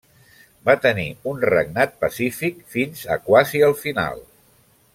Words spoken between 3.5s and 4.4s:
el final.